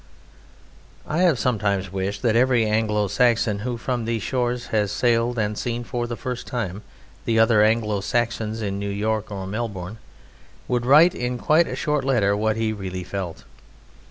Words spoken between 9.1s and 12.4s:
or Melbourne, would write in quite a short letter